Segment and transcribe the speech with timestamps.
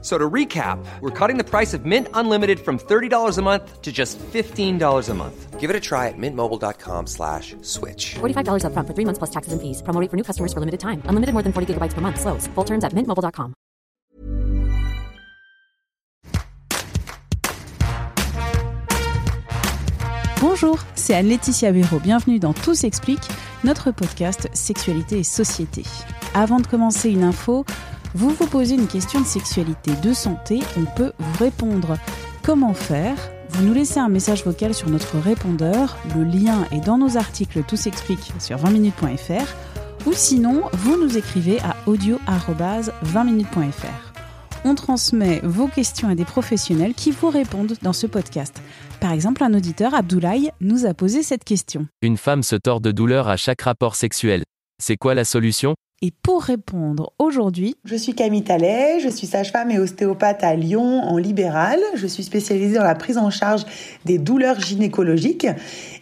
[0.00, 3.90] So to recap, we're cutting the price of Mint Unlimited from $30 a month to
[3.90, 5.58] just $15 a month.
[5.58, 8.14] Give it a try at mintmobile.com slash switch.
[8.20, 9.82] $45 upfront for three months plus taxes and fees.
[9.82, 11.02] Promo rate for new customers for limited time.
[11.06, 12.20] Unlimited more than 40 gigabytes per month.
[12.20, 12.46] Slows.
[12.54, 13.54] Full terms at mintmobile.com.
[20.40, 21.98] Bonjour, c'est Anne-Laetitia Béraud.
[21.98, 23.26] Bienvenue dans Tout s'explique,
[23.64, 25.82] notre podcast Sexualité et Société.
[26.32, 27.64] Avant de commencer une info,
[28.14, 31.96] vous vous posez une question de sexualité, de santé, on peut vous répondre.
[32.42, 33.16] Comment faire?
[33.50, 37.62] Vous nous laissez un message vocal sur notre répondeur, le lien est dans nos articles
[37.66, 39.54] Tout s'explique sur 20minutes.fr
[40.06, 44.08] ou sinon, vous nous écrivez à audio-20minutes.fr.
[44.64, 48.62] On transmet vos questions à des professionnels qui vous répondent dans ce podcast.
[49.00, 51.86] Par exemple, un auditeur, Abdoulaye, nous a posé cette question.
[52.02, 54.44] Une femme se tord de douleur à chaque rapport sexuel.
[54.80, 55.74] C'est quoi la solution?
[56.00, 61.02] Et pour répondre aujourd'hui, Je suis Camille Tallet, je suis sage-femme et ostéopathe à Lyon
[61.02, 61.80] en libéral.
[61.94, 63.64] Je suis spécialisée dans la prise en charge
[64.04, 65.48] des douleurs gynécologiques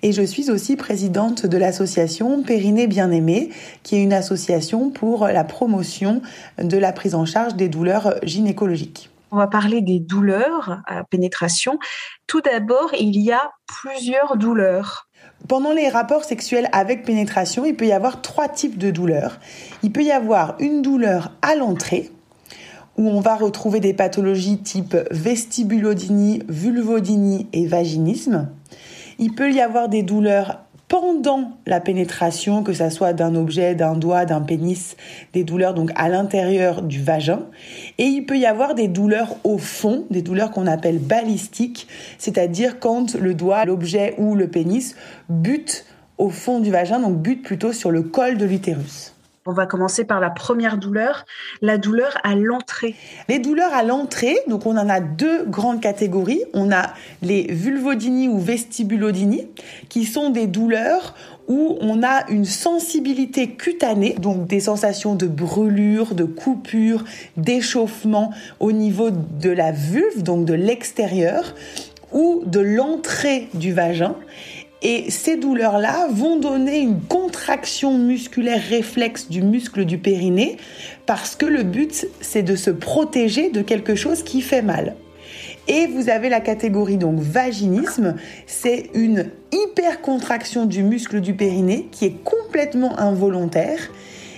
[0.02, 3.48] et je suis aussi présidente de l'association Périnée Bien-Aimée,
[3.84, 6.20] qui est une association pour la promotion
[6.62, 9.08] de la prise en charge des douleurs gynécologiques.
[9.30, 11.78] On va parler des douleurs à pénétration.
[12.26, 15.05] Tout d'abord, il y a plusieurs douleurs.
[15.48, 19.38] Pendant les rapports sexuels avec pénétration, il peut y avoir trois types de douleurs.
[19.82, 22.10] Il peut y avoir une douleur à l'entrée,
[22.96, 28.48] où on va retrouver des pathologies type vestibulodynie, vulvodynie et vaginisme.
[29.18, 33.94] Il peut y avoir des douleurs pendant la pénétration, que ça soit d'un objet, d'un
[33.94, 34.96] doigt, d'un pénis,
[35.32, 37.46] des douleurs donc à l'intérieur du vagin.
[37.98, 42.78] Et il peut y avoir des douleurs au fond, des douleurs qu'on appelle balistiques, c'est-à-dire
[42.78, 44.94] quand le doigt, l'objet ou le pénis
[45.28, 45.86] bute
[46.18, 49.15] au fond du vagin, donc bute plutôt sur le col de l'utérus.
[49.46, 51.24] On va commencer par la première douleur,
[51.62, 52.96] la douleur à l'entrée.
[53.28, 56.42] Les douleurs à l'entrée, donc on en a deux grandes catégories.
[56.52, 56.92] On a
[57.22, 59.46] les vulvodynies ou vestibulodynies,
[59.88, 61.14] qui sont des douleurs
[61.46, 67.04] où on a une sensibilité cutanée, donc des sensations de brûlure, de coupure,
[67.36, 71.54] d'échauffement au niveau de la vulve, donc de l'extérieur,
[72.12, 74.16] ou de l'entrée du vagin.
[74.82, 80.58] Et ces douleurs-là vont donner une contraction musculaire réflexe du muscle du périnée
[81.06, 84.94] parce que le but, c'est de se protéger de quelque chose qui fait mal.
[85.68, 88.14] Et vous avez la catégorie donc vaginisme,
[88.46, 93.90] c'est une hypercontraction du muscle du périnée qui est complètement involontaire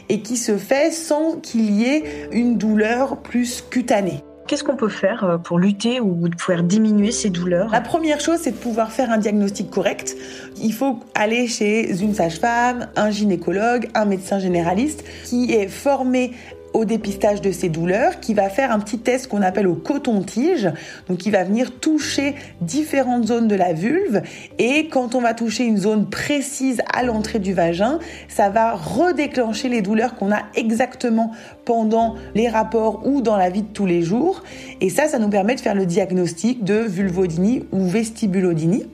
[0.08, 4.22] et qui se fait sans qu'il y ait une douleur plus cutanée.
[4.48, 7.70] Qu'est-ce qu'on peut faire euh, pour lutter ou pouvoir diminuer ces douleurs?
[7.70, 10.16] La première chose, c'est de pouvoir faire un diagnostic correct.
[10.56, 16.32] Il faut aller chez une sage-femme, un gynécologue, un médecin généraliste qui est formé
[16.74, 20.70] au dépistage de ces douleurs, qui va faire un petit test qu'on appelle au coton-tige,
[21.08, 24.22] donc qui va venir toucher différentes zones de la vulve,
[24.58, 29.68] et quand on va toucher une zone précise à l'entrée du vagin, ça va redéclencher
[29.68, 31.32] les douleurs qu'on a exactement
[31.64, 34.42] pendant les rapports ou dans la vie de tous les jours,
[34.80, 38.86] et ça, ça nous permet de faire le diagnostic de vulvodynie ou vestibulodynie.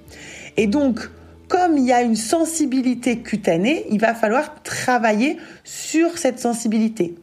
[0.57, 1.11] Et donc,
[1.49, 7.15] comme il y a une sensibilité cutanée, il va falloir travailler sur cette sensibilité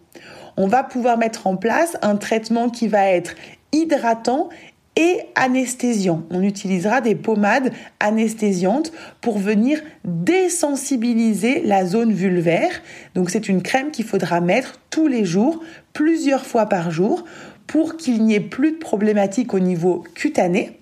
[0.61, 3.33] on va pouvoir mettre en place un traitement qui va être
[3.72, 4.49] hydratant
[4.95, 6.22] et anesthésiant.
[6.29, 8.91] On utilisera des pommades anesthésiantes
[9.22, 12.83] pour venir désensibiliser la zone vulvaire.
[13.16, 15.63] Donc c'est une crème qu'il faudra mettre tous les jours,
[15.94, 17.25] plusieurs fois par jour,
[17.66, 20.78] pour qu'il n'y ait plus de problématiques au niveau cutané.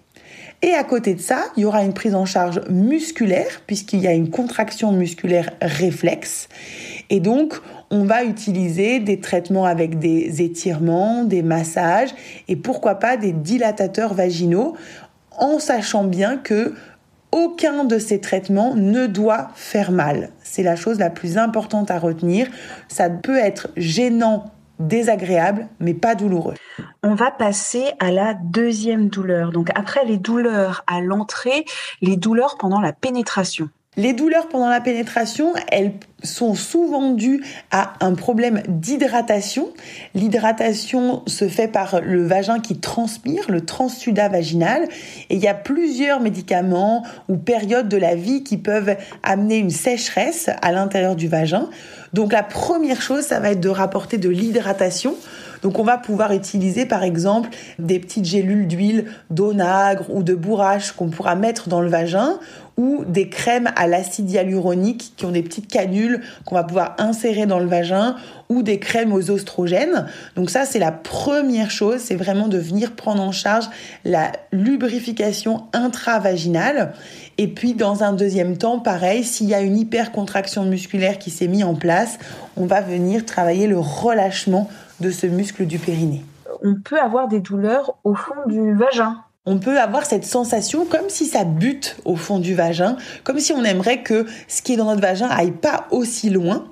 [0.61, 4.07] Et à côté de ça, il y aura une prise en charge musculaire, puisqu'il y
[4.07, 6.49] a une contraction musculaire réflexe.
[7.09, 7.61] Et donc,
[7.91, 12.09] on va utiliser des traitements avec des étirements, des massages
[12.47, 14.75] et pourquoi pas des dilatateurs vaginaux
[15.37, 16.73] en sachant bien que
[17.31, 20.29] aucun de ces traitements ne doit faire mal.
[20.43, 22.47] C'est la chose la plus importante à retenir.
[22.87, 24.45] Ça peut être gênant,
[24.79, 26.55] désagréable, mais pas douloureux.
[27.03, 29.51] On va passer à la deuxième douleur.
[29.51, 31.65] Donc après les douleurs à l'entrée,
[32.01, 33.69] les douleurs pendant la pénétration.
[33.97, 35.93] Les douleurs pendant la pénétration, elles
[36.23, 39.69] sont souvent dues à un problème d'hydratation.
[40.15, 44.83] L'hydratation se fait par le vagin qui transpire, le transsudat vaginal.
[45.29, 49.69] Et il y a plusieurs médicaments ou périodes de la vie qui peuvent amener une
[49.69, 51.69] sécheresse à l'intérieur du vagin.
[52.13, 55.15] Donc la première chose, ça va être de rapporter de l'hydratation.
[55.61, 57.49] Donc on va pouvoir utiliser par exemple
[57.79, 62.39] des petites gélules d'huile d'onagre ou de bourrache qu'on pourra mettre dans le vagin
[62.77, 66.08] ou des crèmes à l'acide hyaluronique qui ont des petites canules
[66.45, 68.15] qu'on va pouvoir insérer dans le vagin
[68.49, 70.07] ou des crèmes aux oestrogènes.
[70.35, 73.69] Donc ça, c'est la première chose, c'est vraiment de venir prendre en charge
[74.05, 76.93] la lubrification intravaginale.
[77.37, 81.47] Et puis, dans un deuxième temps, pareil, s'il y a une hypercontraction musculaire qui s'est
[81.47, 82.17] mise en place,
[82.57, 84.69] on va venir travailler le relâchement
[84.99, 86.25] de ce muscle du périnée.
[86.63, 91.09] On peut avoir des douleurs au fond du vagin on peut avoir cette sensation comme
[91.09, 94.77] si ça bute au fond du vagin, comme si on aimerait que ce qui est
[94.77, 96.65] dans notre vagin aille pas aussi loin.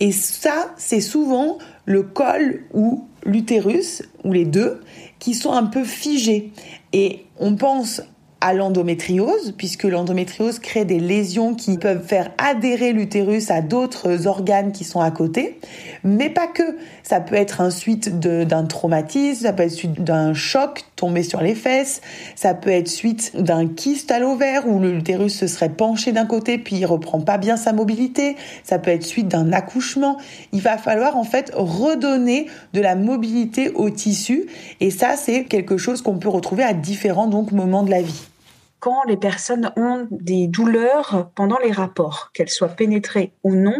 [0.00, 4.80] Et ça, c'est souvent le col ou l'utérus, ou les deux,
[5.18, 6.52] qui sont un peu figés.
[6.92, 8.02] Et on pense
[8.40, 14.70] à l'endométriose, puisque l'endométriose crée des lésions qui peuvent faire adhérer l'utérus à d'autres organes
[14.70, 15.58] qui sont à côté,
[16.04, 16.76] mais pas que.
[17.02, 21.40] Ça peut être un suite d'un traumatisme, ça peut être suite d'un choc tombé sur
[21.40, 22.02] les fesses,
[22.36, 26.58] ça peut être suite d'un kyste à l'ovaire où l'utérus se serait penché d'un côté
[26.58, 30.18] puis il reprend pas bien sa mobilité, ça peut être suite d'un accouchement.
[30.52, 34.46] Il va falloir en fait redonner de la mobilité au tissu.
[34.80, 38.28] Et ça c'est quelque chose qu'on peut retrouver à différents donc moments de la vie.
[38.80, 43.74] Quand les personnes ont des douleurs pendant les rapports, qu'elles soient pénétrées ou non,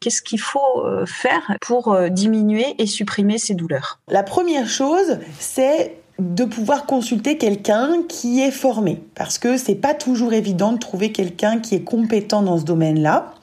[0.00, 3.98] qu'est-ce qu'il faut euh, faire pour euh, diminuer et supprimer ces douleurs?
[4.06, 9.92] La première chose, c'est de pouvoir consulter quelqu'un qui est formé parce que c'est pas
[9.92, 13.34] toujours évident de trouver quelqu'un qui est compétent dans ce domaine-là.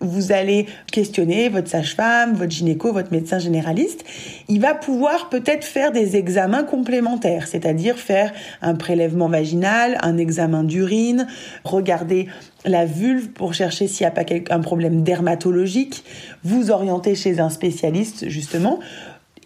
[0.00, 4.04] Vous allez questionner votre sage-femme, votre gynéco, votre médecin généraliste.
[4.48, 8.32] Il va pouvoir peut-être faire des examens complémentaires, c'est-à-dire faire
[8.62, 11.26] un prélèvement vaginal, un examen d'urine,
[11.64, 12.28] regarder
[12.64, 16.04] la vulve pour chercher s'il n'y a pas un problème dermatologique,
[16.42, 18.80] vous orienter chez un spécialiste justement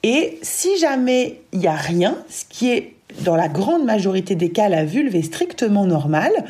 [0.02, 4.50] et si jamais il n'y a rien, ce qui est dans la grande majorité des
[4.50, 6.44] cas, la vulve est strictement normale,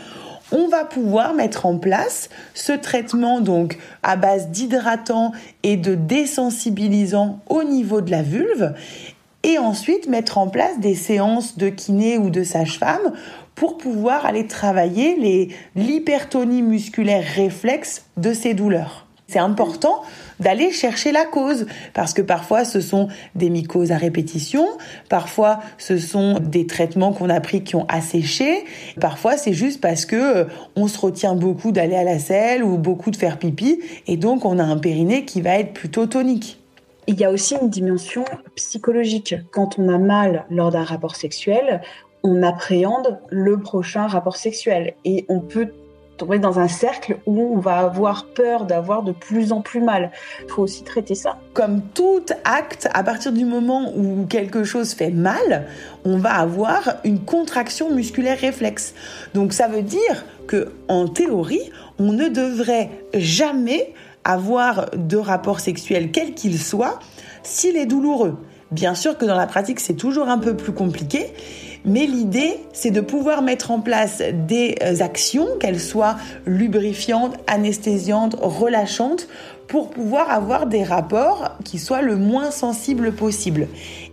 [0.50, 7.40] on va pouvoir mettre en place ce traitement donc à base d'hydratant et de désensibilisant
[7.48, 8.74] au niveau de la vulve
[9.42, 13.12] et ensuite mettre en place des séances de kiné ou de sage-femme
[13.54, 19.07] pour pouvoir aller travailler l'hypertonie musculaire réflexe de ces douleurs.
[19.30, 20.00] C'est important
[20.40, 24.66] d'aller chercher la cause parce que parfois ce sont des mycoses à répétition,
[25.10, 28.64] parfois ce sont des traitements qu'on a pris qui ont asséché,
[28.98, 30.44] parfois c'est juste parce que euh,
[30.76, 34.46] on se retient beaucoup d'aller à la selle ou beaucoup de faire pipi et donc
[34.46, 36.58] on a un périnée qui va être plutôt tonique.
[37.06, 38.24] Il y a aussi une dimension
[38.56, 39.34] psychologique.
[39.50, 41.82] Quand on a mal lors d'un rapport sexuel,
[42.22, 45.68] on appréhende le prochain rapport sexuel et on peut
[46.18, 50.10] tomber dans un cercle où on va avoir peur d'avoir de plus en plus mal.
[50.44, 51.38] Il faut aussi traiter ça.
[51.54, 55.66] Comme tout acte, à partir du moment où quelque chose fait mal,
[56.04, 58.94] on va avoir une contraction musculaire réflexe.
[59.32, 63.94] Donc ça veut dire que en théorie, on ne devrait jamais
[64.24, 66.98] avoir de rapport sexuel quel qu'il soit
[67.42, 68.36] s'il est douloureux.
[68.70, 71.32] Bien sûr que dans la pratique, c'est toujours un peu plus compliqué,
[71.88, 78.36] mais l'idée, c'est de pouvoir mettre en place des euh, actions, qu'elles soient lubrifiantes, anesthésiantes,
[78.40, 79.28] relâchantes,
[79.66, 83.68] pour pouvoir avoir des rapports qui soient le moins sensibles possible.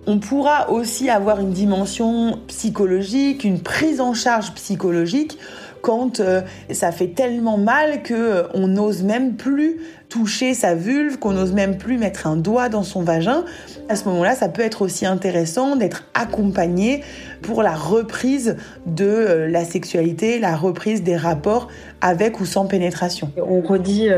[0.06, 5.38] On pourra aussi avoir une dimension psychologique, une prise en charge psychologique
[5.86, 11.20] quand euh, ça fait tellement mal que euh, on n'ose même plus toucher sa vulve,
[11.20, 13.46] qu'on n'ose même plus mettre un doigt dans son vagin.
[13.88, 17.04] À ce moment-là, ça peut être aussi intéressant d'être accompagné
[17.44, 21.68] pour la reprise de euh, la sexualité, la reprise des rapports
[22.02, 23.32] avec ou sans pénétration.
[23.38, 24.10] On redit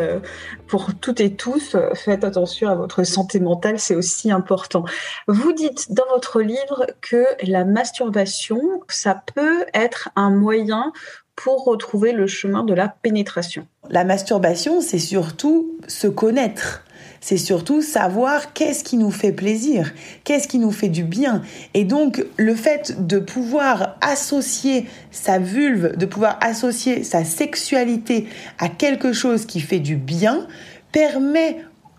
[0.67, 4.83] pour toutes et tous, faites attention à votre santé mentale, c'est aussi important.
[5.27, 8.59] Vous dites dans votre livre que la masturbation,
[8.89, 10.91] ça peut être un moyen
[11.37, 16.83] pour retrouver le chemin de la pénétration La masturbation, c'est surtout se connaître.
[17.21, 21.41] C'est surtout savoir qu'est-ce qui nous fait plaisir, qu'est-ce qui nous fait du bien.
[21.73, 28.27] Et donc, le fait de pouvoir associer sa vulve, de pouvoir associer sa sexualité
[28.59, 30.47] à quelque chose qui fait du bien,
[30.91, 31.57] permet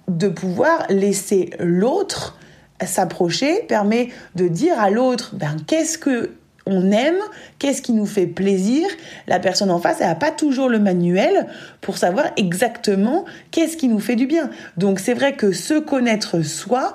[0.09, 2.39] de pouvoir laisser l'autre
[2.87, 6.31] s'approcher, permet de dire à l'autre, ben, qu'est-ce que
[6.69, 7.19] on aime,
[7.59, 8.87] qu'est-ce qui nous fait plaisir.
[9.27, 11.47] La personne en face, elle n'a pas toujours le manuel
[11.81, 14.51] pour savoir exactement qu'est-ce qui nous fait du bien.
[14.77, 16.95] Donc c'est vrai que se connaître soi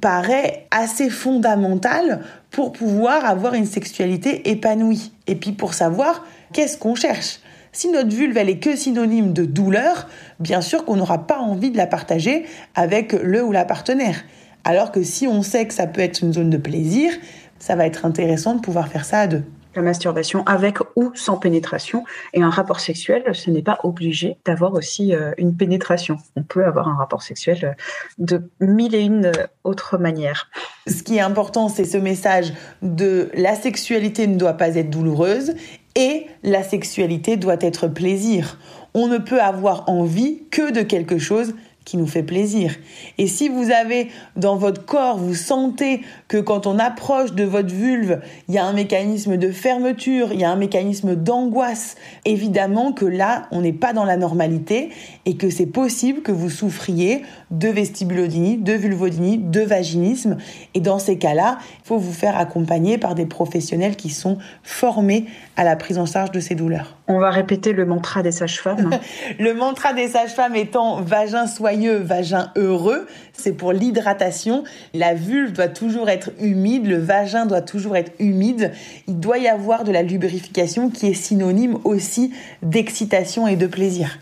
[0.00, 2.20] paraît assez fondamental
[2.50, 5.12] pour pouvoir avoir une sexualité épanouie.
[5.26, 7.38] Et puis pour savoir qu'est-ce qu'on cherche.
[7.72, 10.08] Si notre vulve, elle est que synonyme de douleur,
[10.40, 12.44] bien sûr qu'on n'aura pas envie de la partager
[12.74, 14.24] avec le ou la partenaire.
[14.64, 17.12] Alors que si on sait que ça peut être une zone de plaisir,
[17.60, 21.36] ça va être intéressant de pouvoir faire ça à deux la masturbation avec ou sans
[21.36, 22.04] pénétration.
[22.34, 26.16] Et un rapport sexuel, ce n'est pas obligé d'avoir aussi euh, une pénétration.
[26.36, 27.72] On peut avoir un rapport sexuel euh,
[28.18, 30.50] de mille et une euh, autres manières.
[30.86, 32.52] Ce qui est important, c'est ce message
[32.82, 35.54] de la sexualité ne doit pas être douloureuse
[35.94, 38.58] et la sexualité doit être plaisir.
[38.94, 42.76] On ne peut avoir envie que de quelque chose qui nous fait plaisir.
[43.18, 47.74] Et si vous avez dans votre corps, vous sentez que quand on approche de votre
[47.74, 52.92] vulve, il y a un mécanisme de fermeture, il y a un mécanisme d'angoisse, évidemment
[52.92, 54.90] que là, on n'est pas dans la normalité
[55.24, 60.36] et que c'est possible que vous souffriez de vestibulodynie, de vulvodynie, de vaginisme.
[60.74, 65.26] Et dans ces cas-là, il faut vous faire accompagner par des professionnels qui sont formés
[65.56, 66.99] à la prise en charge de ces douleurs.
[67.10, 68.90] On va répéter le mantra des sages-femmes.
[69.38, 74.62] le mantra des sages-femmes étant vagin soyeux, vagin heureux, c'est pour l'hydratation.
[74.94, 78.70] La vulve doit toujours être humide, le vagin doit toujours être humide.
[79.08, 84.18] Il doit y avoir de la lubrification qui est synonyme aussi d'excitation et de plaisir.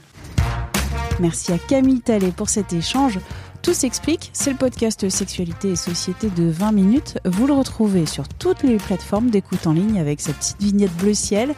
[1.20, 3.18] Merci à Camille Tallet pour cet échange.
[3.60, 7.18] Tout s'explique, c'est le podcast Sexualité et Société de 20 minutes.
[7.24, 11.12] Vous le retrouvez sur toutes les plateformes d'écoute en ligne avec sa petite vignette bleu
[11.12, 11.54] ciel.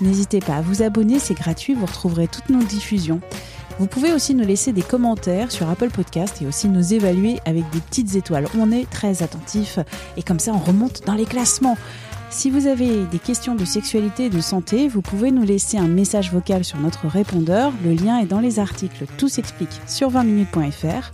[0.00, 3.20] N'hésitez pas à vous abonner, c'est gratuit, vous retrouverez toutes nos diffusions.
[3.78, 7.68] Vous pouvez aussi nous laisser des commentaires sur Apple Podcast et aussi nous évaluer avec
[7.70, 8.46] des petites étoiles.
[8.56, 9.78] On est très attentifs
[10.16, 11.76] et comme ça on remonte dans les classements.
[12.30, 15.86] Si vous avez des questions de sexualité et de santé, vous pouvez nous laisser un
[15.86, 17.72] message vocal sur notre répondeur.
[17.84, 21.12] Le lien est dans les articles Tout s'explique sur 20minutes.fr.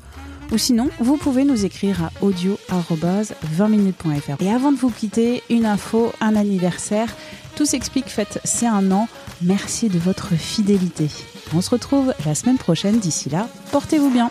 [0.53, 4.43] Ou sinon, vous pouvez nous écrire à audio-20minutes.fr.
[4.43, 7.15] Et avant de vous quitter, une info, un anniversaire.
[7.61, 9.07] Tout s'explique, faites c'est un an.
[9.43, 11.09] Merci de votre fidélité.
[11.55, 12.99] On se retrouve la semaine prochaine.
[12.99, 14.31] D'ici là, portez-vous bien.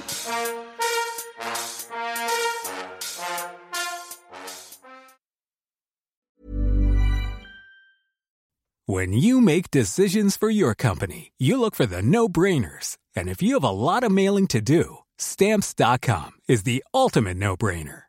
[8.88, 12.98] When you make decisions for your company, you look for the no-brainers.
[13.16, 18.09] And if you have a lot of mailing to do, stamps.com is the ultimate no-brainer.